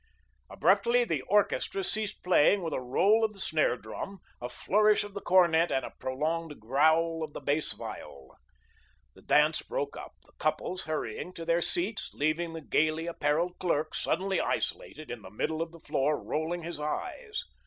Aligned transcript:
Abruptly 0.49 1.03
the 1.05 1.21
orchestra 1.27 1.83
ceased 1.83 2.23
playing 2.23 2.63
with 2.63 2.73
a 2.73 2.79
roll 2.81 3.23
of 3.23 3.33
the 3.33 3.39
snare 3.39 3.77
drum, 3.77 4.17
a 4.41 4.49
flourish 4.49 5.03
of 5.03 5.13
the 5.13 5.21
cornet 5.21 5.69
and 5.71 5.85
a 5.85 5.93
prolonged 5.99 6.59
growl 6.59 7.21
of 7.21 7.33
the 7.33 7.39
bass 7.39 7.73
viol. 7.73 8.35
The 9.13 9.21
dance 9.21 9.61
broke 9.61 9.95
up, 9.95 10.13
the 10.23 10.33
couples 10.39 10.85
hurrying 10.85 11.33
to 11.33 11.45
their 11.45 11.61
seats, 11.61 12.15
leaving 12.15 12.53
the 12.53 12.61
gayly 12.61 13.05
apparelled 13.05 13.59
clerk 13.59 13.93
suddenly 13.93 14.41
isolated 14.41 15.11
in 15.11 15.21
the 15.21 15.29
middle 15.29 15.61
of 15.61 15.71
the 15.71 15.79
floor, 15.79 16.19
rolling 16.19 16.63
his 16.63 16.79
eyes. 16.79 17.43